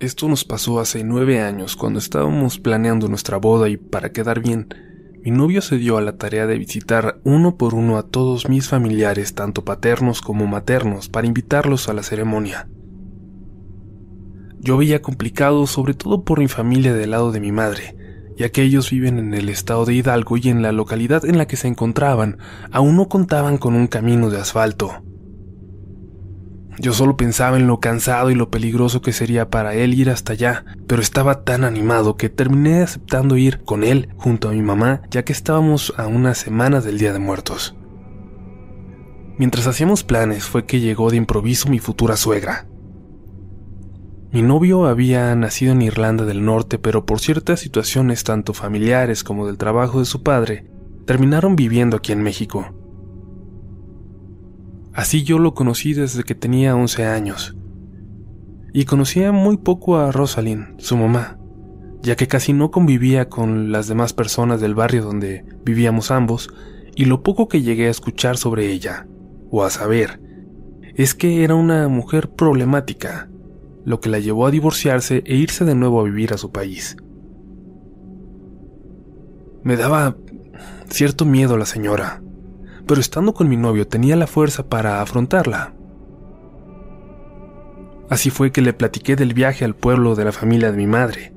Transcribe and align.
Esto 0.00 0.28
nos 0.28 0.44
pasó 0.44 0.80
hace 0.80 1.04
nueve 1.04 1.40
años, 1.40 1.76
cuando 1.76 2.00
estábamos 2.00 2.58
planeando 2.58 3.08
nuestra 3.08 3.36
boda 3.36 3.68
y 3.68 3.76
para 3.76 4.10
quedar 4.10 4.40
bien, 4.40 4.68
mi 5.22 5.30
novio 5.30 5.62
se 5.62 5.78
dio 5.78 5.96
a 5.96 6.02
la 6.02 6.16
tarea 6.16 6.46
de 6.46 6.58
visitar 6.58 7.20
uno 7.22 7.56
por 7.56 7.74
uno 7.74 7.96
a 7.96 8.02
todos 8.02 8.48
mis 8.48 8.68
familiares, 8.68 9.34
tanto 9.34 9.64
paternos 9.64 10.20
como 10.20 10.46
maternos, 10.46 11.08
para 11.08 11.28
invitarlos 11.28 11.88
a 11.88 11.92
la 11.92 12.02
ceremonia. 12.02 12.68
Yo 14.58 14.76
veía 14.76 15.00
complicado, 15.00 15.66
sobre 15.68 15.94
todo 15.94 16.24
por 16.24 16.40
mi 16.40 16.48
familia 16.48 16.92
del 16.92 17.12
lado 17.12 17.30
de 17.30 17.40
mi 17.40 17.52
madre, 17.52 17.96
ya 18.36 18.50
que 18.50 18.62
ellos 18.62 18.90
viven 18.90 19.18
en 19.18 19.32
el 19.32 19.48
estado 19.48 19.84
de 19.84 19.94
Hidalgo 19.94 20.36
y 20.38 20.48
en 20.48 20.60
la 20.60 20.72
localidad 20.72 21.24
en 21.24 21.38
la 21.38 21.46
que 21.46 21.56
se 21.56 21.68
encontraban 21.68 22.38
aún 22.72 22.96
no 22.96 23.08
contaban 23.08 23.58
con 23.58 23.74
un 23.74 23.86
camino 23.86 24.28
de 24.28 24.40
asfalto. 24.40 25.04
Yo 26.78 26.92
solo 26.92 27.16
pensaba 27.16 27.56
en 27.56 27.66
lo 27.66 27.78
cansado 27.78 28.30
y 28.30 28.34
lo 28.34 28.50
peligroso 28.50 29.00
que 29.00 29.12
sería 29.12 29.48
para 29.48 29.74
él 29.74 29.94
ir 29.94 30.10
hasta 30.10 30.32
allá, 30.32 30.64
pero 30.86 31.02
estaba 31.02 31.44
tan 31.44 31.64
animado 31.64 32.16
que 32.16 32.28
terminé 32.28 32.82
aceptando 32.82 33.36
ir 33.36 33.62
con 33.64 33.84
él 33.84 34.08
junto 34.16 34.48
a 34.48 34.52
mi 34.52 34.62
mamá, 34.62 35.02
ya 35.10 35.24
que 35.24 35.32
estábamos 35.32 35.94
a 35.96 36.06
unas 36.06 36.38
semanas 36.38 36.84
del 36.84 36.98
Día 36.98 37.12
de 37.12 37.20
Muertos. 37.20 37.76
Mientras 39.38 39.66
hacíamos 39.66 40.04
planes 40.04 40.44
fue 40.44 40.64
que 40.64 40.80
llegó 40.80 41.10
de 41.10 41.16
improviso 41.16 41.68
mi 41.68 41.78
futura 41.78 42.16
suegra. 42.16 42.66
Mi 44.32 44.42
novio 44.42 44.86
había 44.86 45.34
nacido 45.36 45.72
en 45.72 45.82
Irlanda 45.82 46.24
del 46.24 46.44
Norte, 46.44 46.78
pero 46.78 47.06
por 47.06 47.20
ciertas 47.20 47.60
situaciones 47.60 48.24
tanto 48.24 48.52
familiares 48.52 49.22
como 49.22 49.46
del 49.46 49.58
trabajo 49.58 50.00
de 50.00 50.06
su 50.06 50.24
padre, 50.24 50.66
terminaron 51.06 51.54
viviendo 51.54 51.96
aquí 51.96 52.10
en 52.10 52.22
México. 52.22 52.74
Así 54.94 55.24
yo 55.24 55.40
lo 55.40 55.54
conocí 55.54 55.92
desde 55.92 56.22
que 56.22 56.36
tenía 56.36 56.76
11 56.76 57.04
años. 57.04 57.56
Y 58.72 58.84
conocía 58.84 59.32
muy 59.32 59.56
poco 59.56 59.96
a 59.96 60.12
Rosalind, 60.12 60.78
su 60.80 60.96
mamá, 60.96 61.36
ya 62.00 62.16
que 62.16 62.28
casi 62.28 62.52
no 62.52 62.70
convivía 62.70 63.28
con 63.28 63.72
las 63.72 63.88
demás 63.88 64.12
personas 64.12 64.60
del 64.60 64.74
barrio 64.74 65.02
donde 65.02 65.44
vivíamos 65.64 66.12
ambos, 66.12 66.48
y 66.94 67.06
lo 67.06 67.22
poco 67.22 67.48
que 67.48 67.62
llegué 67.62 67.88
a 67.88 67.90
escuchar 67.90 68.36
sobre 68.36 68.70
ella, 68.70 69.08
o 69.50 69.64
a 69.64 69.70
saber, 69.70 70.20
es 70.94 71.14
que 71.14 71.42
era 71.42 71.56
una 71.56 71.88
mujer 71.88 72.30
problemática, 72.30 73.28
lo 73.84 74.00
que 74.00 74.10
la 74.10 74.20
llevó 74.20 74.46
a 74.46 74.52
divorciarse 74.52 75.24
e 75.26 75.34
irse 75.34 75.64
de 75.64 75.74
nuevo 75.74 76.00
a 76.00 76.04
vivir 76.04 76.32
a 76.32 76.38
su 76.38 76.52
país. 76.52 76.96
Me 79.64 79.76
daba 79.76 80.16
cierto 80.88 81.24
miedo 81.24 81.56
la 81.56 81.66
señora, 81.66 82.22
pero 82.86 83.00
estando 83.00 83.34
con 83.34 83.48
mi 83.48 83.56
novio 83.56 83.86
tenía 83.86 84.16
la 84.16 84.26
fuerza 84.26 84.68
para 84.68 85.00
afrontarla. 85.00 85.74
Así 88.10 88.30
fue 88.30 88.52
que 88.52 88.60
le 88.60 88.72
platiqué 88.72 89.16
del 89.16 89.34
viaje 89.34 89.64
al 89.64 89.74
pueblo 89.74 90.14
de 90.14 90.24
la 90.24 90.32
familia 90.32 90.70
de 90.70 90.76
mi 90.76 90.86
madre. 90.86 91.32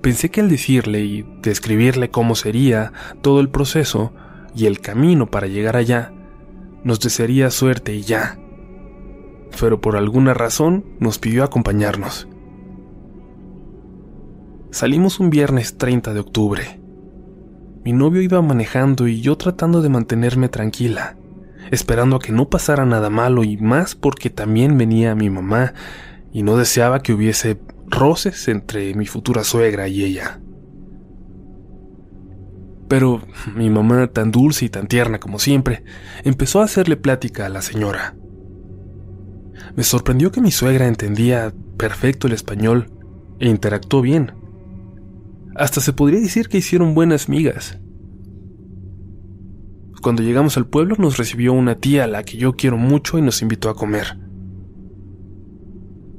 Pensé 0.00 0.30
que 0.30 0.40
al 0.40 0.48
decirle 0.48 1.00
y 1.00 1.24
describirle 1.42 2.10
cómo 2.10 2.34
sería 2.34 2.92
todo 3.20 3.40
el 3.40 3.50
proceso 3.50 4.12
y 4.54 4.66
el 4.66 4.80
camino 4.80 5.30
para 5.30 5.46
llegar 5.46 5.76
allá, 5.76 6.12
nos 6.82 7.00
desearía 7.00 7.50
suerte 7.50 7.94
y 7.94 8.02
ya. 8.02 8.38
Pero 9.60 9.80
por 9.80 9.96
alguna 9.96 10.34
razón 10.34 10.84
nos 10.98 11.18
pidió 11.18 11.44
acompañarnos. 11.44 12.26
Salimos 14.70 15.20
un 15.20 15.30
viernes 15.30 15.76
30 15.76 16.14
de 16.14 16.20
octubre. 16.20 16.81
Mi 17.84 17.92
novio 17.92 18.22
iba 18.22 18.40
manejando 18.42 19.08
y 19.08 19.20
yo 19.20 19.36
tratando 19.36 19.82
de 19.82 19.88
mantenerme 19.88 20.48
tranquila, 20.48 21.16
esperando 21.70 22.16
a 22.16 22.18
que 22.20 22.30
no 22.30 22.48
pasara 22.48 22.86
nada 22.86 23.10
malo 23.10 23.42
y 23.42 23.56
más 23.56 23.96
porque 23.96 24.30
también 24.30 24.78
venía 24.78 25.16
mi 25.16 25.30
mamá 25.30 25.74
y 26.32 26.44
no 26.44 26.56
deseaba 26.56 27.02
que 27.02 27.12
hubiese 27.12 27.58
roces 27.88 28.46
entre 28.46 28.94
mi 28.94 29.06
futura 29.06 29.42
suegra 29.42 29.88
y 29.88 30.04
ella. 30.04 30.40
Pero 32.88 33.22
mi 33.56 33.68
mamá, 33.70 34.06
tan 34.06 34.30
dulce 34.30 34.66
y 34.66 34.68
tan 34.68 34.86
tierna 34.86 35.18
como 35.18 35.38
siempre, 35.38 35.82
empezó 36.24 36.60
a 36.60 36.64
hacerle 36.64 36.96
plática 36.96 37.46
a 37.46 37.48
la 37.48 37.62
señora. 37.62 38.14
Me 39.74 39.82
sorprendió 39.82 40.30
que 40.30 40.40
mi 40.40 40.50
suegra 40.50 40.86
entendía 40.86 41.52
perfecto 41.78 42.26
el 42.26 42.34
español 42.34 42.90
e 43.40 43.48
interactuó 43.48 44.02
bien. 44.02 44.41
Hasta 45.54 45.80
se 45.80 45.92
podría 45.92 46.20
decir 46.20 46.48
que 46.48 46.58
hicieron 46.58 46.94
buenas 46.94 47.28
migas. 47.28 47.78
Cuando 50.00 50.22
llegamos 50.22 50.56
al 50.56 50.66
pueblo 50.66 50.96
nos 50.98 51.16
recibió 51.16 51.52
una 51.52 51.76
tía 51.76 52.04
a 52.04 52.08
la 52.08 52.24
que 52.24 52.36
yo 52.36 52.54
quiero 52.54 52.76
mucho 52.76 53.18
y 53.18 53.22
nos 53.22 53.40
invitó 53.42 53.70
a 53.70 53.74
comer. 53.74 54.18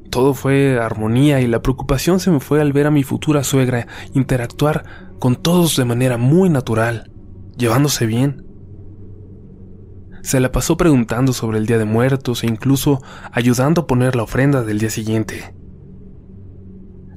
Todo 0.09 0.33
fue 0.33 0.79
armonía 0.79 1.41
y 1.41 1.47
la 1.47 1.61
preocupación 1.61 2.19
se 2.19 2.31
me 2.31 2.39
fue 2.39 2.61
al 2.61 2.71
ver 2.71 2.85
a 2.85 2.91
mi 2.91 3.03
futura 3.03 3.43
suegra 3.43 3.87
interactuar 4.13 5.11
con 5.19 5.35
todos 5.35 5.75
de 5.75 5.85
manera 5.85 6.17
muy 6.17 6.49
natural, 6.49 7.11
llevándose 7.57 8.05
bien. 8.05 8.45
Se 10.21 10.39
la 10.39 10.51
pasó 10.51 10.77
preguntando 10.77 11.33
sobre 11.33 11.57
el 11.57 11.65
Día 11.65 11.77
de 11.77 11.85
Muertos 11.85 12.43
e 12.43 12.47
incluso 12.47 13.01
ayudando 13.31 13.81
a 13.81 13.87
poner 13.87 14.15
la 14.15 14.23
ofrenda 14.23 14.63
del 14.63 14.79
día 14.79 14.89
siguiente. 14.89 15.55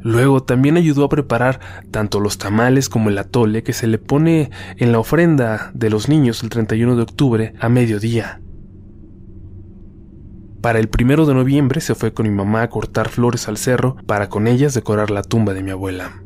Luego 0.06 0.40
también 0.40 0.76
ayudó 0.76 1.04
a 1.04 1.08
preparar 1.08 1.58
tanto 1.90 2.20
los 2.20 2.38
tamales 2.38 2.88
como 2.88 3.10
el 3.10 3.18
atole 3.18 3.64
que 3.64 3.72
se 3.72 3.88
le 3.88 3.98
pone 3.98 4.52
en 4.76 4.92
la 4.92 5.00
ofrenda 5.00 5.72
de 5.74 5.90
los 5.90 6.08
niños 6.08 6.44
el 6.44 6.48
31 6.48 6.94
de 6.94 7.02
octubre 7.02 7.54
a 7.58 7.68
mediodía. 7.68 8.40
Para 10.60 10.78
el 10.78 10.88
primero 10.88 11.26
de 11.26 11.34
noviembre 11.34 11.80
se 11.80 11.96
fue 11.96 12.14
con 12.14 12.28
mi 12.28 12.32
mamá 12.32 12.62
a 12.62 12.70
cortar 12.70 13.08
flores 13.08 13.48
al 13.48 13.56
cerro 13.56 13.96
para 14.06 14.28
con 14.28 14.46
ellas 14.46 14.74
decorar 14.74 15.10
la 15.10 15.22
tumba 15.22 15.54
de 15.54 15.64
mi 15.64 15.72
abuela. 15.72 16.22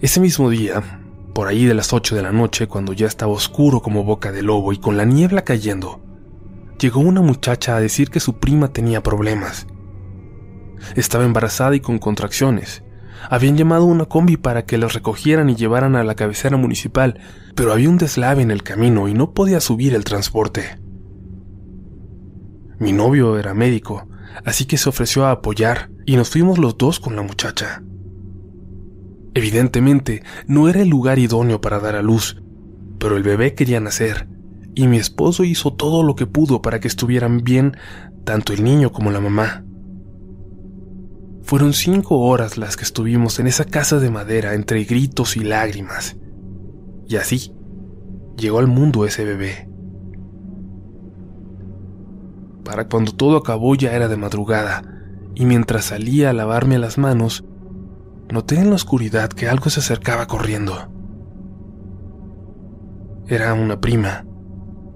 Ese 0.00 0.18
mismo 0.18 0.50
día, 0.50 0.82
por 1.34 1.46
ahí 1.46 1.66
de 1.66 1.74
las 1.74 1.92
8 1.92 2.16
de 2.16 2.22
la 2.22 2.32
noche, 2.32 2.66
cuando 2.66 2.94
ya 2.94 3.06
estaba 3.06 3.30
oscuro 3.30 3.80
como 3.80 4.02
boca 4.02 4.32
de 4.32 4.42
lobo 4.42 4.72
y 4.72 4.78
con 4.78 4.96
la 4.96 5.04
niebla 5.04 5.42
cayendo, 5.42 6.00
llegó 6.80 6.98
una 6.98 7.20
muchacha 7.20 7.76
a 7.76 7.80
decir 7.80 8.10
que 8.10 8.18
su 8.18 8.40
prima 8.40 8.72
tenía 8.72 9.04
problemas 9.04 9.68
estaba 10.96 11.24
embarazada 11.24 11.74
y 11.76 11.80
con 11.80 11.98
contracciones. 11.98 12.82
Habían 13.30 13.56
llamado 13.56 13.84
una 13.84 14.06
combi 14.06 14.36
para 14.36 14.64
que 14.64 14.78
los 14.78 14.94
recogieran 14.94 15.50
y 15.50 15.56
llevaran 15.56 15.96
a 15.96 16.04
la 16.04 16.14
cabecera 16.14 16.56
municipal, 16.56 17.18
pero 17.54 17.72
había 17.72 17.90
un 17.90 17.98
deslave 17.98 18.42
en 18.42 18.50
el 18.50 18.62
camino 18.62 19.08
y 19.08 19.14
no 19.14 19.32
podía 19.32 19.60
subir 19.60 19.94
el 19.94 20.04
transporte. 20.04 20.78
Mi 22.78 22.92
novio 22.92 23.38
era 23.38 23.54
médico, 23.54 24.08
así 24.44 24.64
que 24.64 24.78
se 24.78 24.88
ofreció 24.88 25.26
a 25.26 25.32
apoyar 25.32 25.90
y 26.06 26.16
nos 26.16 26.30
fuimos 26.30 26.58
los 26.58 26.78
dos 26.78 27.00
con 27.00 27.16
la 27.16 27.22
muchacha. 27.22 27.82
Evidentemente, 29.34 30.22
no 30.46 30.68
era 30.68 30.80
el 30.80 30.88
lugar 30.88 31.18
idóneo 31.18 31.60
para 31.60 31.80
dar 31.80 31.96
a 31.96 32.02
luz, 32.02 32.42
pero 32.98 33.16
el 33.16 33.22
bebé 33.22 33.54
quería 33.54 33.80
nacer, 33.80 34.28
y 34.74 34.86
mi 34.86 34.96
esposo 34.96 35.44
hizo 35.44 35.72
todo 35.72 36.02
lo 36.02 36.14
que 36.14 36.26
pudo 36.26 36.62
para 36.62 36.80
que 36.80 36.88
estuvieran 36.88 37.42
bien 37.42 37.76
tanto 38.24 38.52
el 38.52 38.62
niño 38.62 38.92
como 38.92 39.10
la 39.10 39.20
mamá. 39.20 39.64
Fueron 41.48 41.72
cinco 41.72 42.18
horas 42.18 42.58
las 42.58 42.76
que 42.76 42.84
estuvimos 42.84 43.38
en 43.38 43.46
esa 43.46 43.64
casa 43.64 43.98
de 43.98 44.10
madera 44.10 44.52
entre 44.52 44.84
gritos 44.84 45.34
y 45.34 45.40
lágrimas. 45.40 46.18
Y 47.06 47.16
así 47.16 47.54
llegó 48.36 48.58
al 48.58 48.66
mundo 48.66 49.06
ese 49.06 49.24
bebé. 49.24 49.66
Para 52.66 52.86
cuando 52.88 53.12
todo 53.12 53.38
acabó 53.38 53.74
ya 53.76 53.94
era 53.94 54.08
de 54.08 54.18
madrugada, 54.18 54.82
y 55.34 55.46
mientras 55.46 55.86
salía 55.86 56.28
a 56.28 56.34
lavarme 56.34 56.78
las 56.78 56.98
manos, 56.98 57.46
noté 58.30 58.56
en 58.56 58.68
la 58.68 58.76
oscuridad 58.76 59.30
que 59.30 59.48
algo 59.48 59.70
se 59.70 59.80
acercaba 59.80 60.26
corriendo. 60.26 60.92
Era 63.26 63.54
una 63.54 63.80
prima, 63.80 64.26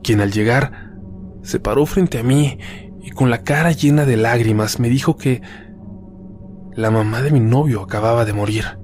quien 0.03 0.21
al 0.21 0.33
llegar 0.33 0.99
se 1.41 1.61
paró 1.61 1.87
frente 1.87 2.19
a 2.19 2.23
mí 2.23 2.59
y 3.03 3.11
con 3.13 3.31
la 3.31 3.43
cara 3.43 3.73
llena 3.73 4.05
de 4.05 4.19
lágrimas 4.19 4.81
me 4.81 4.91
dijo 4.91 5.17
que 5.17 5.41
la 6.75 6.91
mamá 6.91 7.23
de 7.23 7.31
mi 7.31 7.41
novio 7.41 7.83
acababa 7.83 8.25
de 8.25 8.33
morir. 8.33 8.79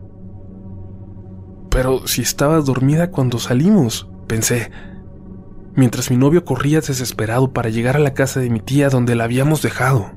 Pero 1.70 2.06
si 2.06 2.23
estaba 2.23 2.61
dormida 2.61 3.11
cuando 3.11 3.38
salimos, 3.38 4.08
pensé, 4.26 4.70
mientras 5.75 6.11
mi 6.11 6.17
novio 6.17 6.44
corría 6.44 6.81
desesperado 6.81 7.52
para 7.52 7.70
llegar 7.70 7.96
a 7.96 8.00
la 8.00 8.14
casa 8.14 8.40
de 8.40 8.50
mi 8.50 8.61
tía 8.61 8.88
donde 8.88 9.14
la 9.14 9.25
habíamos 9.25 9.62
dejado. 9.62 10.12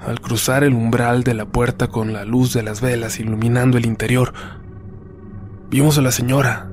Al 0.00 0.20
cruzar 0.20 0.64
el 0.64 0.74
umbral 0.74 1.22
de 1.24 1.34
la 1.34 1.46
puerta 1.46 1.88
con 1.88 2.12
la 2.12 2.24
luz 2.24 2.54
de 2.54 2.62
las 2.62 2.80
velas 2.80 3.20
iluminando 3.20 3.76
el 3.78 3.86
interior, 3.86 4.32
vimos 5.70 5.98
a 5.98 6.02
la 6.02 6.12
señora, 6.12 6.70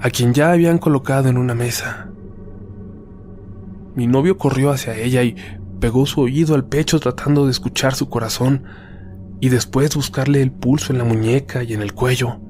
a 0.00 0.10
quien 0.10 0.32
ya 0.32 0.52
habían 0.52 0.78
colocado 0.78 1.28
en 1.28 1.38
una 1.38 1.54
mesa. 1.54 2.08
Mi 3.94 4.06
novio 4.06 4.38
corrió 4.38 4.70
hacia 4.70 4.96
ella 4.96 5.22
y 5.22 5.36
pegó 5.80 6.06
su 6.06 6.20
oído 6.20 6.54
al 6.54 6.66
pecho 6.66 7.00
tratando 7.00 7.44
de 7.44 7.50
escuchar 7.50 7.94
su 7.94 8.08
corazón 8.08 8.64
y 9.40 9.48
después 9.48 9.94
buscarle 9.94 10.42
el 10.42 10.52
pulso 10.52 10.92
en 10.92 10.98
la 10.98 11.04
muñeca 11.04 11.62
y 11.62 11.74
en 11.74 11.82
el 11.82 11.92
cuello. 11.92 12.40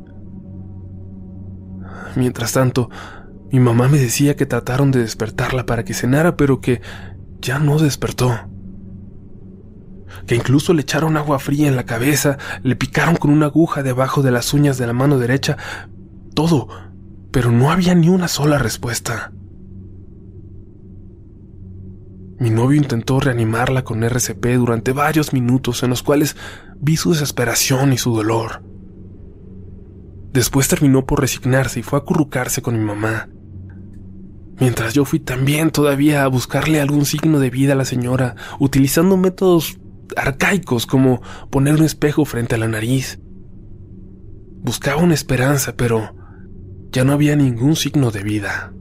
Mientras 2.17 2.53
tanto, 2.53 2.91
mi 3.51 3.61
mamá 3.61 3.89
me 3.89 3.99
decía 3.99 4.37
que 4.37 4.47
trataron 4.47 4.91
de 4.91 5.01
despertarla 5.01 5.67
para 5.67 5.85
que 5.85 5.95
cenara, 5.95 6.37
pero 6.37 6.61
que 6.61 6.81
ya 7.41 7.59
no 7.59 7.79
despertó. 7.79 8.33
Que 10.27 10.37
incluso 10.37 10.73
le 10.73 10.83
echaron 10.83 11.17
agua 11.17 11.39
fría 11.39 11.69
en 11.69 11.77
la 11.77 11.85
cabeza, 11.85 12.39
le 12.63 12.77
picaron 12.77 13.17
con 13.17 13.31
una 13.31 13.47
aguja 13.47 13.83
debajo 13.83 14.23
de 14.23 14.31
las 14.31 14.55
uñas 14.55 14.79
de 14.79 14.87
la 14.87 14.93
mano 14.93 15.19
derecha, 15.19 15.57
todo, 16.35 16.69
pero 17.31 17.51
no 17.51 17.71
había 17.71 17.95
ni 17.95 18.09
una 18.09 18.29
sola 18.29 18.59
respuesta. 18.59 19.33
Mi 22.39 22.51
novio 22.51 22.77
intentó 22.77 23.21
reanimarla 23.21 23.85
con 23.85 24.03
RCP 24.03 24.47
durante 24.57 24.93
varios 24.93 25.33
minutos 25.33 25.83
en 25.83 25.91
los 25.91 26.03
cuales 26.03 26.37
vi 26.81 26.97
su 26.97 27.13
desesperación 27.13 27.93
y 27.93 27.99
su 27.99 28.15
dolor. 28.15 28.63
Después 30.33 30.67
terminó 30.67 31.07
por 31.07 31.21
resignarse 31.21 31.81
y 31.81 31.83
fue 31.85 31.99
a 31.99 32.03
acurrucarse 32.03 32.61
con 32.61 32.77
mi 32.77 32.85
mamá. 32.85 33.29
Mientras 34.59 34.95
yo 34.95 35.05
fui 35.05 35.21
también 35.21 35.71
todavía 35.71 36.25
a 36.25 36.29
buscarle 36.29 36.81
algún 36.81 37.05
signo 37.05 37.39
de 37.39 37.51
vida 37.51 37.75
a 37.75 37.77
la 37.77 37.85
señora, 37.85 38.35
utilizando 38.59 39.17
métodos 39.17 39.79
arcaicos 40.17 40.87
como 40.87 41.23
poner 41.51 41.75
un 41.75 41.85
espejo 41.85 42.25
frente 42.25 42.57
a 42.57 42.59
la 42.59 42.69
nariz. 42.69 43.21
Buscaba 44.63 45.03
una 45.03 45.15
esperanza, 45.15 45.77
pero 45.77 46.15
ya 46.91 47.05
no 47.05 47.13
había 47.13 47.37
ningún 47.37 47.77
signo 47.77 48.11
de 48.11 48.23
vida. 48.23 48.73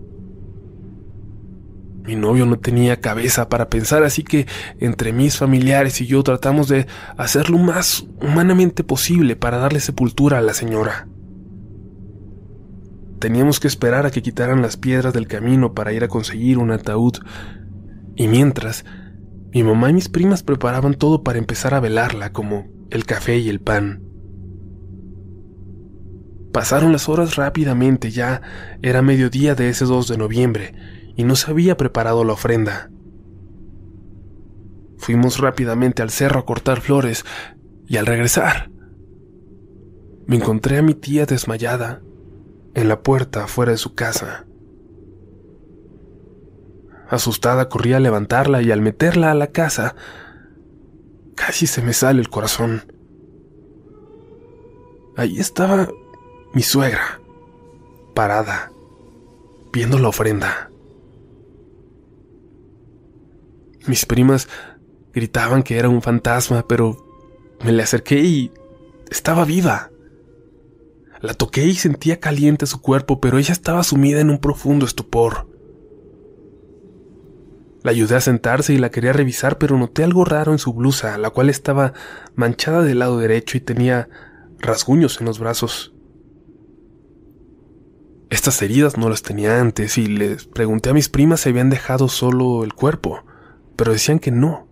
Mi 2.03 2.17
novio 2.17 2.45
no 2.45 2.59
tenía 2.59 2.99
cabeza 2.99 3.47
para 3.47 3.69
pensar, 3.69 4.03
así 4.03 4.23
que 4.23 4.45
entre 4.79 5.13
mis 5.13 5.37
familiares 5.37 6.01
y 6.01 6.05
yo 6.05 6.21
tratamos 6.21 6.67
de 6.67 6.85
hacer 7.17 7.49
lo 7.49 7.57
más 7.57 8.05
humanamente 8.21 8.83
posible 8.83 9.37
para 9.37 9.57
darle 9.57 9.79
sepultura 9.79 10.39
a 10.39 10.41
la 10.41 10.53
señora. 10.53 11.07
Teníamos 13.19 13.61
que 13.61 13.69
esperar 13.69 14.05
a 14.05 14.11
que 14.11 14.21
quitaran 14.21 14.61
las 14.61 14.75
piedras 14.75 15.13
del 15.13 15.27
camino 15.27 15.73
para 15.73 15.93
ir 15.93 16.03
a 16.03 16.09
conseguir 16.09 16.57
un 16.57 16.71
ataúd, 16.71 17.19
y 18.17 18.27
mientras, 18.27 18.83
mi 19.53 19.63
mamá 19.63 19.89
y 19.89 19.93
mis 19.93 20.09
primas 20.09 20.43
preparaban 20.43 20.95
todo 20.95 21.23
para 21.23 21.39
empezar 21.39 21.73
a 21.73 21.79
velarla, 21.79 22.33
como 22.33 22.67
el 22.89 23.05
café 23.05 23.37
y 23.37 23.47
el 23.47 23.61
pan. 23.61 24.03
Pasaron 26.51 26.91
las 26.91 27.07
horas 27.07 27.37
rápidamente, 27.37 28.11
ya 28.11 28.41
era 28.81 29.01
mediodía 29.01 29.55
de 29.55 29.69
ese 29.69 29.85
2 29.85 30.09
de 30.09 30.17
noviembre, 30.17 30.73
y 31.15 31.23
no 31.23 31.35
se 31.35 31.51
había 31.51 31.77
preparado 31.77 32.23
la 32.23 32.33
ofrenda. 32.33 32.89
Fuimos 34.97 35.39
rápidamente 35.39 36.01
al 36.01 36.09
cerro 36.09 36.39
a 36.39 36.45
cortar 36.45 36.81
flores 36.81 37.25
y 37.87 37.97
al 37.97 38.05
regresar 38.05 38.73
me 40.25 40.37
encontré 40.37 40.77
a 40.77 40.81
mi 40.81 40.93
tía 40.93 41.25
desmayada 41.25 42.01
en 42.73 42.87
la 42.87 43.01
puerta 43.01 43.43
afuera 43.43 43.71
de 43.71 43.77
su 43.77 43.93
casa. 43.93 44.45
Asustada 47.09 47.69
corrí 47.69 47.93
a 47.93 47.99
levantarla 47.99 48.61
y 48.61 48.71
al 48.71 48.81
meterla 48.81 49.31
a 49.31 49.35
la 49.35 49.47
casa 49.47 49.95
casi 51.35 51.67
se 51.67 51.81
me 51.81 51.93
sale 51.93 52.21
el 52.21 52.29
corazón. 52.29 52.83
Ahí 55.15 55.39
estaba 55.39 55.89
mi 56.53 56.63
suegra, 56.63 57.19
parada, 58.15 58.71
viendo 59.71 59.99
la 59.99 60.07
ofrenda. 60.07 60.71
Mis 63.85 64.05
primas 64.05 64.47
gritaban 65.13 65.61
que 65.63 65.77
era 65.77 65.89
un 65.89 66.01
fantasma, 66.01 66.65
pero 66.67 66.97
me 67.63 67.71
le 67.71 67.83
acerqué 67.83 68.21
y 68.21 68.51
estaba 69.09 69.43
viva. 69.45 69.91
La 71.21 71.33
toqué 71.33 71.65
y 71.65 71.75
sentía 71.75 72.19
caliente 72.19 72.65
su 72.65 72.81
cuerpo, 72.81 73.19
pero 73.19 73.37
ella 73.37 73.53
estaba 73.53 73.83
sumida 73.83 74.21
en 74.21 74.29
un 74.29 74.39
profundo 74.39 74.85
estupor. 74.85 75.47
La 77.83 77.91
ayudé 77.91 78.15
a 78.15 78.21
sentarse 78.21 78.73
y 78.73 78.77
la 78.77 78.91
quería 78.91 79.11
revisar, 79.11 79.57
pero 79.57 79.77
noté 79.77 80.03
algo 80.05 80.23
raro 80.23 80.53
en 80.53 80.59
su 80.59 80.73
blusa, 80.73 81.17
la 81.17 81.29
cual 81.29 81.49
estaba 81.49 81.93
manchada 82.35 82.81
del 82.81 82.99
lado 82.99 83.17
derecho 83.19 83.57
y 83.57 83.61
tenía 83.61 84.09
rasguños 84.59 85.19
en 85.19 85.25
los 85.25 85.39
brazos. 85.39 85.93
Estas 88.29 88.61
heridas 88.61 88.97
no 88.97 89.09
las 89.09 89.21
tenía 89.21 89.59
antes 89.59 89.97
y 89.97 90.07
les 90.07 90.45
pregunté 90.45 90.89
a 90.89 90.93
mis 90.93 91.09
primas 91.09 91.41
si 91.41 91.49
habían 91.49 91.69
dejado 91.69 92.07
solo 92.07 92.63
el 92.63 92.73
cuerpo 92.73 93.23
pero 93.75 93.91
decían 93.91 94.19
que 94.19 94.31
no, 94.31 94.67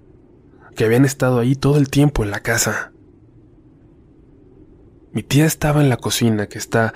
que 0.76 0.86
habían 0.86 1.06
estado 1.06 1.40
ahí 1.40 1.56
todo 1.56 1.78
el 1.78 1.90
tiempo 1.90 2.24
en 2.24 2.32
la 2.32 2.42
casa. 2.42 2.92
Mi 5.12 5.24
tía 5.24 5.46
estaba 5.46 5.82
en 5.82 5.90
la 5.90 5.98
cocina, 5.98 6.48
que 6.48 6.58
está 6.58 6.94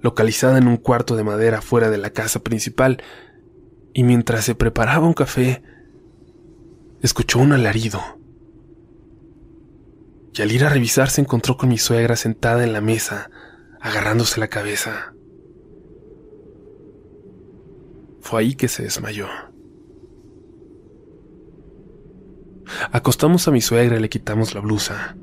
localizada 0.00 0.58
en 0.58 0.68
un 0.68 0.76
cuarto 0.76 1.16
de 1.16 1.24
madera 1.24 1.62
fuera 1.62 1.90
de 1.90 1.98
la 1.98 2.10
casa 2.10 2.40
principal, 2.40 3.02
y 3.92 4.04
mientras 4.04 4.44
se 4.44 4.54
preparaba 4.54 5.06
un 5.06 5.14
café, 5.14 5.62
escuchó 7.02 7.40
un 7.40 7.52
alarido. 7.52 8.00
Y 10.34 10.42
al 10.42 10.52
ir 10.52 10.64
a 10.64 10.68
revisar 10.68 11.08
se 11.08 11.22
encontró 11.22 11.56
con 11.56 11.70
mi 11.70 11.78
suegra 11.78 12.14
sentada 12.14 12.62
en 12.62 12.72
la 12.72 12.82
mesa, 12.82 13.30
agarrándose 13.80 14.38
la 14.38 14.48
cabeza. 14.48 15.14
Fue 18.20 18.40
ahí 18.40 18.54
que 18.54 18.68
se 18.68 18.82
desmayó. 18.82 19.28
Acostamos 22.96 23.46
a 23.46 23.50
mi 23.50 23.60
suegra 23.60 23.98
y 23.98 24.00
le 24.00 24.08
quitamos 24.08 24.54
la 24.54 24.62
blusa. 24.62 25.18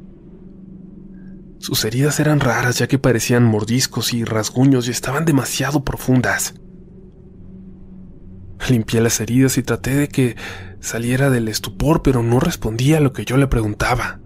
Sus 1.58 1.84
heridas 1.86 2.20
eran 2.20 2.40
raras 2.40 2.78
ya 2.78 2.86
que 2.86 3.00
parecían 3.00 3.46
mordiscos 3.46 4.14
y 4.14 4.24
rasguños 4.26 4.88
y 4.88 4.92
estaban 4.92 5.26
demasiado 5.26 5.84
profundas. 5.84 6.54
Limpié 8.70 9.02
las 9.02 9.20
heridas 9.20 9.58
y 9.58 9.64
traté 9.64 9.96
de 9.96 10.08
que 10.08 10.36
saliera 10.82 11.32
del 11.32 11.48
estupor, 11.48 12.04
pero 12.04 12.22
no 12.22 12.40
respondía 12.40 12.98
a 12.98 13.02
lo 13.02 13.12
que 13.12 13.26
yo 13.26 13.38
le 13.38 13.48
preguntaba. 13.48 14.20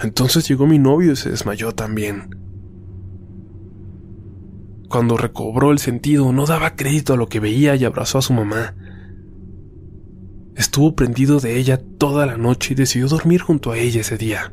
Entonces 0.00 0.48
llegó 0.48 0.66
mi 0.66 0.80
novio 0.80 1.12
y 1.12 1.16
se 1.16 1.30
desmayó 1.30 1.70
también. 1.70 2.30
Cuando 4.88 5.16
recobró 5.16 5.70
el 5.70 5.78
sentido, 5.78 6.32
no 6.32 6.46
daba 6.46 6.74
crédito 6.74 7.12
a 7.12 7.16
lo 7.16 7.28
que 7.28 7.38
veía 7.38 7.76
y 7.76 7.84
abrazó 7.84 8.18
a 8.18 8.22
su 8.22 8.32
mamá. 8.32 8.74
Estuvo 10.58 10.96
prendido 10.96 11.38
de 11.38 11.56
ella 11.56 11.80
toda 11.98 12.26
la 12.26 12.36
noche 12.36 12.72
y 12.72 12.76
decidió 12.76 13.06
dormir 13.06 13.40
junto 13.40 13.70
a 13.70 13.78
ella 13.78 14.00
ese 14.00 14.18
día. 14.18 14.52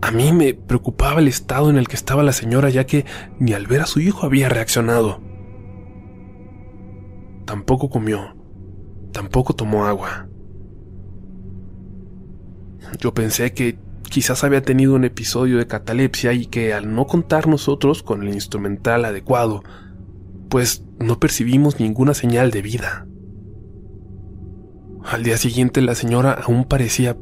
A 0.00 0.10
mí 0.10 0.32
me 0.32 0.52
preocupaba 0.52 1.20
el 1.20 1.28
estado 1.28 1.70
en 1.70 1.76
el 1.76 1.86
que 1.86 1.94
estaba 1.94 2.24
la 2.24 2.32
señora 2.32 2.70
ya 2.70 2.86
que 2.86 3.06
ni 3.38 3.52
al 3.52 3.68
ver 3.68 3.82
a 3.82 3.86
su 3.86 4.00
hijo 4.00 4.26
había 4.26 4.48
reaccionado. 4.48 5.20
Tampoco 7.44 7.88
comió, 7.88 8.34
tampoco 9.12 9.54
tomó 9.54 9.86
agua. 9.86 10.28
Yo 12.98 13.14
pensé 13.14 13.52
que 13.52 13.78
quizás 14.10 14.42
había 14.42 14.62
tenido 14.62 14.96
un 14.96 15.04
episodio 15.04 15.58
de 15.58 15.68
catalepsia 15.68 16.32
y 16.32 16.46
que 16.46 16.74
al 16.74 16.92
no 16.92 17.06
contar 17.06 17.46
nosotros 17.46 18.02
con 18.02 18.24
el 18.24 18.34
instrumental 18.34 19.04
adecuado, 19.04 19.62
pues 20.48 20.82
no 20.98 21.20
percibimos 21.20 21.78
ninguna 21.78 22.12
señal 22.12 22.50
de 22.50 22.62
vida. 22.62 23.06
Al 25.08 25.22
día 25.22 25.36
siguiente 25.36 25.80
la 25.82 25.94
señora 25.94 26.32
aún 26.32 26.64
parecía 26.64 27.16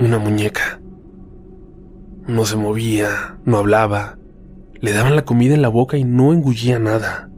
una 0.00 0.18
muñeca. 0.18 0.80
No 2.26 2.46
se 2.46 2.56
movía, 2.56 3.38
no 3.44 3.58
hablaba, 3.58 4.16
le 4.80 4.92
daban 4.92 5.16
la 5.16 5.26
comida 5.26 5.54
en 5.54 5.60
la 5.60 5.68
boca 5.68 5.98
y 5.98 6.04
no 6.04 6.32
engullía 6.32 6.78
nada. 6.78 7.28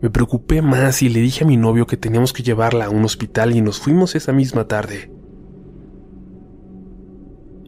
Me 0.00 0.10
preocupé 0.10 0.62
más 0.62 1.02
y 1.02 1.08
le 1.08 1.20
dije 1.20 1.42
a 1.42 1.46
mi 1.46 1.56
novio 1.56 1.88
que 1.88 1.96
teníamos 1.96 2.32
que 2.32 2.44
llevarla 2.44 2.84
a 2.84 2.90
un 2.90 3.04
hospital 3.04 3.56
y 3.56 3.62
nos 3.62 3.80
fuimos 3.80 4.14
esa 4.14 4.32
misma 4.32 4.68
tarde. 4.68 5.10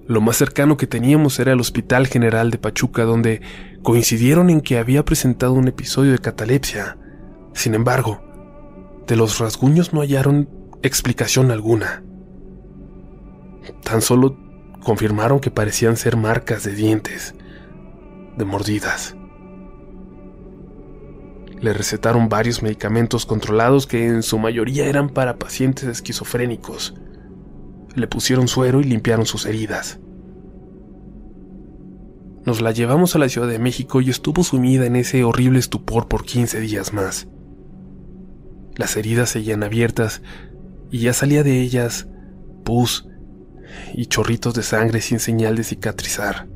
Lo 0.07 0.21
más 0.21 0.37
cercano 0.37 0.77
que 0.77 0.87
teníamos 0.87 1.41
era 1.41 1.53
el 1.53 1.61
Hospital 1.61 2.07
General 2.07 2.51
de 2.53 2.59
Pachuca, 2.59 3.03
donde 3.03 3.43
coincidieron 3.83 4.49
en 4.49 4.61
que 4.61 4.79
había 4.79 5.05
presentado 5.05 5.55
un 5.55 5.67
episodio 5.67 6.13
de 6.13 6.19
catalepsia. 6.19 6.97
Sin 7.53 7.75
embargo, 7.75 8.23
de 9.09 9.17
los 9.17 9.39
rasguños 9.41 9.93
no 9.93 10.01
hallaron 10.01 10.58
explicación 10.83 11.51
alguna. 11.51 12.03
Tan 13.83 14.01
solo 14.01 14.37
confirmaron 14.83 15.41
que 15.41 15.51
parecían 15.51 15.97
ser 15.97 16.17
marcas 16.17 16.65
de 16.65 16.75
dientes, 16.75 17.35
de 18.37 18.45
mordidas. 18.45 19.17
Le 21.61 21.73
recetaron 21.73 22.29
varios 22.29 22.63
medicamentos 22.63 23.27
controlados 23.27 23.87
que 23.87 24.07
en 24.07 24.23
su 24.23 24.39
mayoría 24.39 24.87
eran 24.87 25.09
para 25.09 25.39
pacientes 25.39 25.89
esquizofrénicos. 25.89 26.95
Le 27.97 28.07
pusieron 28.07 28.47
suero 28.47 28.81
y 28.81 28.85
limpiaron 28.85 29.27
sus 29.27 29.45
heridas. 29.45 29.99
Nos 32.45 32.63
la 32.63 32.71
llevamos 32.71 33.17
a 33.17 33.19
la 33.19 33.29
Ciudad 33.29 33.49
de 33.49 33.59
México 33.59 34.01
y 34.01 34.09
estuvo 34.09 34.45
sumida 34.45 34.87
en 34.87 34.95
ese 34.95 35.25
horrible 35.25 35.59
estupor 35.59 36.07
por 36.07 36.25
15 36.25 36.61
días 36.61 36.93
más. 36.93 37.27
Las 38.77 38.97
heridas 38.97 39.29
seguían 39.31 39.65
abiertas 39.65 40.23
y 40.91 41.01
ya 41.01 41.13
salía 41.13 41.43
de 41.43 41.61
ellas 41.61 42.09
pus 42.65 43.09
y 43.95 44.07
chorritos 44.07 44.55
de 44.55 44.63
sangre 44.63 45.01
sin 45.01 45.19
señal 45.19 45.57
de 45.57 45.65
cicatrizar. 45.65 46.49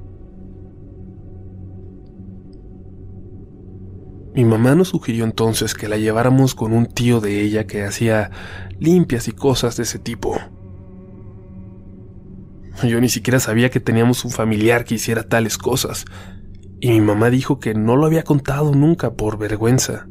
Mi 4.34 4.46
mamá 4.46 4.74
nos 4.74 4.88
sugirió 4.88 5.24
entonces 5.24 5.74
que 5.74 5.88
la 5.88 5.98
lleváramos 5.98 6.54
con 6.54 6.72
un 6.72 6.86
tío 6.86 7.20
de 7.20 7.42
ella 7.42 7.66
que 7.66 7.84
hacía 7.84 8.30
limpias 8.78 9.28
y 9.28 9.32
cosas 9.32 9.76
de 9.76 9.82
ese 9.82 9.98
tipo. 9.98 10.38
Yo 12.82 13.00
ni 13.00 13.10
siquiera 13.10 13.40
sabía 13.40 13.70
que 13.70 13.78
teníamos 13.78 14.24
un 14.24 14.30
familiar 14.30 14.84
que 14.84 14.94
hiciera 14.94 15.28
tales 15.28 15.58
cosas, 15.58 16.06
y 16.80 16.90
mi 16.90 17.00
mamá 17.02 17.28
dijo 17.28 17.60
que 17.60 17.74
no 17.74 17.96
lo 17.96 18.06
había 18.06 18.24
contado 18.24 18.74
nunca 18.74 19.12
por 19.12 19.38
vergüenza. 19.38 20.08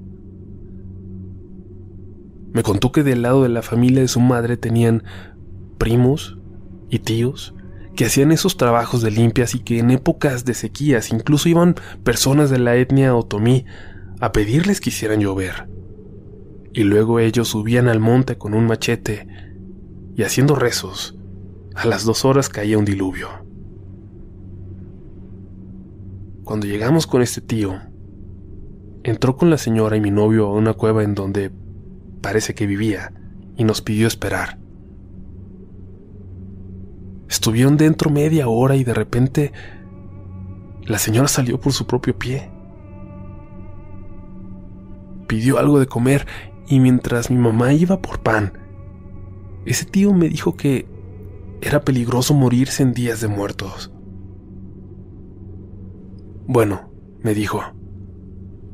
Me 2.54 2.64
contó 2.64 2.92
que 2.92 3.04
del 3.04 3.22
lado 3.22 3.44
de 3.44 3.50
la 3.50 3.62
familia 3.62 4.02
de 4.02 4.08
su 4.08 4.20
madre 4.20 4.58
tenían 4.58 5.04
primos 5.78 6.38
y 6.90 7.00
tíos 7.00 7.56
que 7.96 8.06
hacían 8.06 8.32
esos 8.32 8.58
trabajos 8.58 9.02
de 9.02 9.12
limpias 9.12 9.56
y 9.56 9.60
que 9.60 9.80
en 9.80 9.92
épocas 9.92 10.46
de 10.46 10.54
sequías 10.54 11.12
incluso 11.12 11.50
iban 11.50 11.76
personas 12.04 12.50
de 12.50 12.60
la 12.60 12.76
etnia 12.76 13.16
otomí 13.16 13.66
a 14.20 14.32
pedirles 14.32 14.82
que 14.82 14.90
hicieran 14.90 15.20
llover. 15.20 15.68
Y 16.74 16.84
luego 16.84 17.20
ellos 17.20 17.50
subían 17.50 17.88
al 17.88 18.00
monte 18.00 18.38
con 18.38 18.54
un 18.54 18.66
machete 18.66 19.28
y 20.16 20.24
haciendo 20.24 20.56
rezos, 20.56 21.18
a 21.76 21.86
las 21.86 22.06
dos 22.06 22.26
horas 22.26 22.50
caía 22.50 22.78
un 22.78 22.86
diluvio. 22.86 23.30
Cuando 26.44 26.68
llegamos 26.68 27.08
con 27.08 27.22
este 27.22 27.42
tío, 27.42 27.80
entró 29.04 29.38
con 29.38 29.50
la 29.50 29.58
señora 29.58 29.96
y 29.96 30.02
mi 30.02 30.12
novio 30.12 30.48
a 30.48 30.54
una 30.54 30.74
cueva 30.74 31.04
en 31.04 31.16
donde 31.16 31.52
parece 32.22 32.54
que 32.56 32.68
vivía 32.68 33.14
y 33.58 33.64
nos 33.64 33.82
pidió 33.82 34.08
esperar. 34.08 34.60
Estuvieron 37.30 37.78
dentro 37.78 38.10
media 38.10 38.48
hora 38.48 38.76
y 38.76 38.84
de 38.84 38.94
repente 38.94 39.52
la 40.84 40.98
señora 40.98 41.28
salió 41.28 41.60
por 41.60 41.74
su 41.74 41.86
propio 41.88 42.18
pie. 42.18 42.52
Pidió 45.28 45.58
algo 45.58 45.80
de 45.80 45.88
comer 45.88 46.28
y 46.68 46.80
mientras 46.80 47.32
mi 47.32 47.38
mamá 47.38 47.74
iba 47.74 48.02
por 48.02 48.22
pan, 48.22 48.54
ese 49.66 49.86
tío 49.86 50.14
me 50.14 50.28
dijo 50.28 50.58
que 50.58 50.88
era 51.62 51.82
peligroso 51.82 52.34
morirse 52.34 52.84
en 52.84 52.94
días 52.94 53.22
de 53.22 53.28
muertos. 53.28 53.92
Bueno, 56.48 56.92
me 57.22 57.34
dijo, 57.34 57.62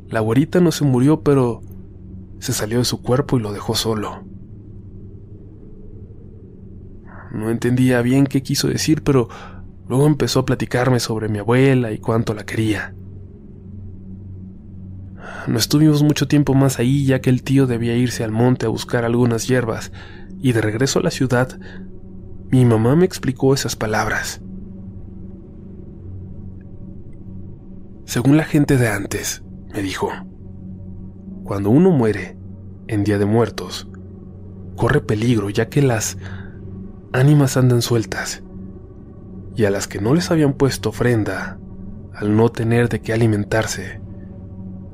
la 0.07 0.21
güerita 0.21 0.61
no 0.61 0.71
se 0.71 0.85
murió, 0.85 1.21
pero 1.21 1.61
se 2.39 2.53
salió 2.53 2.79
de 2.79 2.85
su 2.85 3.01
cuerpo 3.01 3.37
y 3.37 3.41
lo 3.41 3.51
dejó 3.51 3.75
solo. 3.75 4.23
No 7.31 7.49
entendía 7.49 8.01
bien 8.01 8.25
qué 8.25 8.41
quiso 8.41 8.67
decir, 8.67 9.03
pero 9.03 9.29
luego 9.87 10.07
empezó 10.07 10.39
a 10.39 10.45
platicarme 10.45 10.99
sobre 10.99 11.29
mi 11.29 11.39
abuela 11.39 11.91
y 11.91 11.99
cuánto 11.99 12.33
la 12.33 12.45
quería. 12.45 12.95
No 15.47 15.57
estuvimos 15.57 16.03
mucho 16.03 16.27
tiempo 16.27 16.53
más 16.53 16.79
ahí 16.79 17.05
ya 17.05 17.21
que 17.21 17.29
el 17.29 17.43
tío 17.43 17.67
debía 17.67 17.95
irse 17.95 18.23
al 18.23 18.31
monte 18.31 18.65
a 18.65 18.69
buscar 18.69 19.05
algunas 19.05 19.47
hierbas, 19.47 19.91
y 20.39 20.51
de 20.51 20.61
regreso 20.61 20.99
a 20.99 21.03
la 21.03 21.11
ciudad, 21.11 21.59
mi 22.49 22.65
mamá 22.65 22.95
me 22.95 23.05
explicó 23.05 23.53
esas 23.53 23.75
palabras. 23.75 24.41
Según 28.05 28.37
la 28.37 28.45
gente 28.45 28.77
de 28.77 28.87
antes, 28.87 29.43
me 29.73 29.81
dijo, 29.81 30.09
cuando 31.47 31.69
uno 31.69 31.91
muere 31.91 32.37
en 32.87 33.05
Día 33.05 33.17
de 33.17 33.25
Muertos, 33.25 33.87
corre 34.75 34.99
peligro 34.99 35.49
ya 35.49 35.69
que 35.69 35.81
las 35.81 36.17
ánimas 37.13 37.55
andan 37.55 37.81
sueltas, 37.81 38.43
y 39.55 39.63
a 39.63 39.69
las 39.69 39.87
que 39.87 40.01
no 40.01 40.13
les 40.13 40.29
habían 40.29 40.55
puesto 40.55 40.89
ofrenda, 40.89 41.57
al 42.13 42.35
no 42.35 42.49
tener 42.49 42.89
de 42.89 42.99
qué 42.99 43.13
alimentarse, 43.13 44.01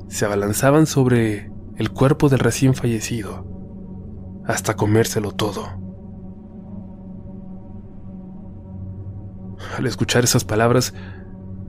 se 0.10 0.26
abalanzaban 0.26 0.86
sobre 0.86 1.52
el 1.78 1.90
cuerpo 1.90 2.30
del 2.30 2.38
recién 2.38 2.76
fallecido, 2.76 3.48
hasta 4.46 4.76
comérselo 4.76 5.32
todo. 5.32 5.66
Al 9.76 9.88
escuchar 9.88 10.24
esas 10.24 10.46
palabras, 10.46 10.94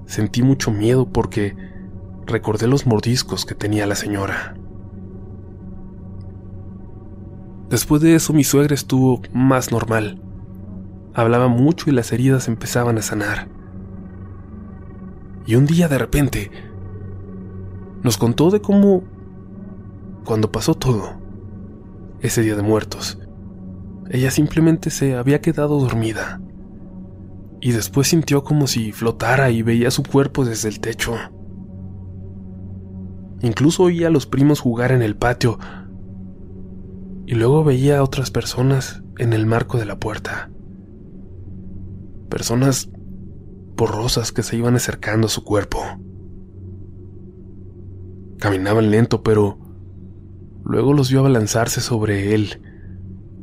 sentí 0.04 0.42
mucho 0.42 0.70
miedo 0.70 1.10
porque 1.10 1.56
recordé 2.26 2.66
los 2.66 2.86
mordiscos 2.86 3.46
que 3.46 3.54
tenía 3.54 3.86
la 3.86 3.94
señora. 3.94 4.56
Después 7.68 8.02
de 8.02 8.14
eso 8.14 8.32
mi 8.32 8.44
suegra 8.44 8.74
estuvo 8.74 9.20
más 9.32 9.72
normal. 9.72 10.20
Hablaba 11.14 11.48
mucho 11.48 11.90
y 11.90 11.92
las 11.92 12.12
heridas 12.12 12.48
empezaban 12.48 12.98
a 12.98 13.02
sanar. 13.02 13.48
Y 15.46 15.56
un 15.56 15.66
día 15.66 15.88
de 15.88 15.98
repente 15.98 16.50
nos 18.02 18.16
contó 18.18 18.50
de 18.50 18.60
cómo, 18.60 19.02
cuando 20.24 20.52
pasó 20.52 20.74
todo, 20.74 21.14
ese 22.20 22.42
día 22.42 22.56
de 22.56 22.62
muertos, 22.62 23.18
ella 24.10 24.30
simplemente 24.30 24.90
se 24.90 25.16
había 25.16 25.40
quedado 25.40 25.78
dormida. 25.80 26.40
Y 27.60 27.72
después 27.72 28.08
sintió 28.08 28.44
como 28.44 28.66
si 28.66 28.92
flotara 28.92 29.50
y 29.50 29.62
veía 29.62 29.90
su 29.90 30.02
cuerpo 30.02 30.44
desde 30.44 30.68
el 30.68 30.80
techo. 30.80 31.14
Incluso 33.40 33.84
oía 33.84 34.08
a 34.08 34.10
los 34.10 34.26
primos 34.26 34.60
jugar 34.60 34.92
en 34.92 35.02
el 35.02 35.16
patio. 35.16 35.58
Y 37.26 37.34
luego 37.34 37.64
veía 37.64 37.98
a 37.98 38.02
otras 38.02 38.30
personas 38.30 39.02
en 39.18 39.32
el 39.32 39.46
marco 39.46 39.78
de 39.78 39.86
la 39.86 39.98
puerta 39.98 40.50
personas 42.34 42.90
borrosas 43.76 44.32
que 44.32 44.42
se 44.42 44.56
iban 44.56 44.74
acercando 44.74 45.28
a 45.28 45.30
su 45.30 45.44
cuerpo. 45.44 45.78
Caminaban 48.40 48.90
lento, 48.90 49.22
pero 49.22 49.56
luego 50.64 50.94
los 50.94 51.10
vio 51.10 51.20
abalanzarse 51.20 51.80
sobre 51.80 52.34
él 52.34 52.60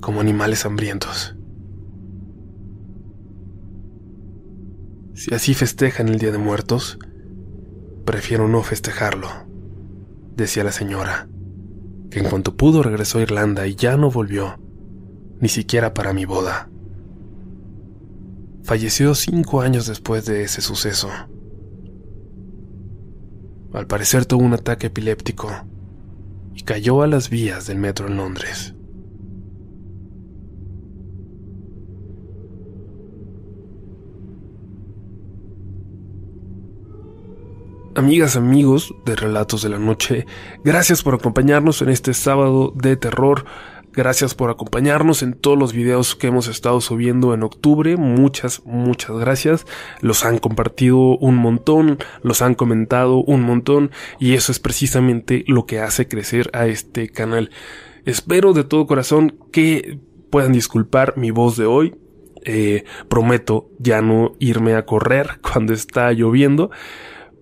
como 0.02 0.20
animales 0.20 0.66
hambrientos. 0.66 1.38
Si 5.14 5.34
así 5.34 5.54
festejan 5.54 6.10
el 6.10 6.20
Día 6.20 6.34
de 6.34 6.38
Muertos, 6.38 7.00
prefiero 8.04 8.50
no 8.50 8.62
festejarlo, 8.62 9.30
decía 10.36 10.66
la 10.66 10.74
señora, 10.74 11.30
que 12.12 12.20
en 12.20 12.30
cuanto 12.30 12.56
pudo 12.56 12.84
regresó 12.84 13.18
a 13.18 13.22
Irlanda 13.22 13.65
y 13.65 13.75
ya 13.75 13.98
no 13.98 14.12
volvió, 14.12 14.60
ni 15.39 15.48
siquiera 15.48 15.94
para 15.94 16.13
mi 16.13 16.25
boda. 16.25 16.70
Falleció 18.63 19.15
cinco 19.15 19.62
años 19.62 19.88
después 19.88 20.25
de 20.25 20.44
ese 20.44 20.62
suceso. 20.62 21.10
Al 23.74 23.88
parecer 23.88 24.25
tuvo 24.25 24.44
un 24.44 24.53
ataque 24.53 24.88
epiléptico 24.88 25.50
y 26.53 26.63
cayó 26.63 27.01
a 27.01 27.08
las 27.08 27.30
vías 27.30 27.65
del 27.65 27.80
metro 27.80 28.08
en 28.08 28.18
Londres. 28.18 28.75
Amigas, 37.94 38.38
amigos 38.38 38.96
de 39.04 39.18
Relatos 39.18 39.64
de 39.64 39.70
la 39.70 39.78
Noche, 39.78 40.26
gracias 40.64 41.04
por 41.04 41.14
acompañarnos 41.14 41.82
en 41.82 41.90
este 41.90 42.14
sábado 42.14 42.72
de 42.74 42.96
terror. 42.96 43.44
Gracias 43.92 44.34
por 44.34 44.50
acompañarnos 44.50 45.22
en 45.24 45.34
todos 45.34 45.60
los 45.60 45.74
videos 45.74 46.16
que 46.16 46.28
hemos 46.28 46.48
estado 46.48 46.80
subiendo 46.80 47.34
en 47.34 47.44
octubre. 47.44 47.98
Muchas, 47.98 48.62
muchas 48.66 49.18
gracias. 49.18 49.66
Los 50.00 50.24
han 50.24 50.38
compartido 50.38 51.18
un 51.18 51.36
montón, 51.36 51.98
los 52.24 52.42
han 52.42 52.56
comentado 52.56 53.18
un 53.18 53.42
montón 53.42 53.92
y 54.20 54.36
eso 54.36 54.54
es 54.54 54.60
precisamente 54.60 55.44
lo 55.48 55.66
que 55.66 55.82
hace 55.82 56.08
crecer 56.08 56.50
a 56.54 56.68
este 56.68 57.10
canal. 57.10 57.52
Espero 58.06 58.54
de 58.54 58.64
todo 58.64 58.88
corazón 58.88 59.36
que 59.52 60.00
puedan 60.30 60.54
disculpar 60.54 61.18
mi 61.18 61.32
voz 61.32 61.58
de 61.58 61.66
hoy. 61.66 61.96
Eh, 62.46 62.86
prometo 63.10 63.70
ya 63.78 64.02
no 64.02 64.32
irme 64.40 64.76
a 64.76 64.86
correr 64.86 65.40
cuando 65.42 65.74
está 65.74 66.14
lloviendo. 66.14 66.72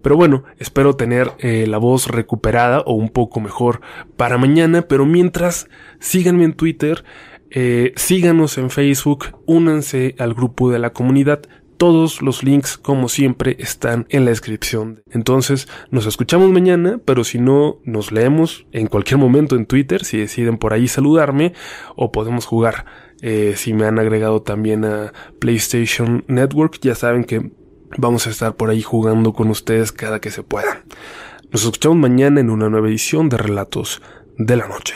Pero 0.01 0.15
bueno, 0.15 0.43
espero 0.57 0.95
tener 0.95 1.31
eh, 1.39 1.65
la 1.67 1.77
voz 1.77 2.07
recuperada 2.07 2.81
o 2.81 2.93
un 2.93 3.09
poco 3.09 3.39
mejor 3.39 3.81
para 4.17 4.37
mañana. 4.37 4.83
Pero 4.83 5.05
mientras, 5.05 5.67
síganme 5.99 6.45
en 6.45 6.53
Twitter, 6.53 7.03
eh, 7.51 7.93
síganos 7.95 8.57
en 8.57 8.69
Facebook, 8.69 9.39
únanse 9.45 10.15
al 10.19 10.33
grupo 10.33 10.69
de 10.69 10.79
la 10.79 10.91
comunidad. 10.91 11.41
Todos 11.77 12.21
los 12.21 12.43
links, 12.43 12.77
como 12.77 13.07
siempre, 13.07 13.55
están 13.59 14.05
en 14.09 14.25
la 14.25 14.31
descripción. 14.31 15.01
Entonces, 15.11 15.67
nos 15.91 16.05
escuchamos 16.05 16.49
mañana, 16.51 16.99
pero 17.05 17.23
si 17.23 17.39
no, 17.39 17.79
nos 17.85 18.11
leemos 18.11 18.67
en 18.73 18.87
cualquier 18.87 19.17
momento 19.17 19.55
en 19.55 19.65
Twitter, 19.65 20.03
si 20.03 20.17
deciden 20.17 20.57
por 20.57 20.73
ahí 20.73 20.89
saludarme, 20.89 21.53
o 21.95 22.11
podemos 22.11 22.45
jugar. 22.45 22.85
Eh, 23.21 23.53
si 23.55 23.73
me 23.73 23.85
han 23.85 23.97
agregado 23.97 24.41
también 24.41 24.83
a 24.83 25.13
PlayStation 25.39 26.25
Network, 26.27 26.79
ya 26.81 26.95
saben 26.95 27.23
que 27.23 27.51
Vamos 27.97 28.27
a 28.27 28.29
estar 28.29 28.55
por 28.55 28.69
ahí 28.69 28.81
jugando 28.81 29.33
con 29.33 29.49
ustedes 29.49 29.91
cada 29.91 30.19
que 30.19 30.31
se 30.31 30.43
pueda. 30.43 30.83
Nos 31.51 31.63
escuchamos 31.63 31.97
mañana 31.97 32.39
en 32.39 32.49
una 32.49 32.69
nueva 32.69 32.87
edición 32.87 33.29
de 33.29 33.37
Relatos 33.37 34.01
de 34.37 34.55
la 34.55 34.67
Noche. 34.67 34.95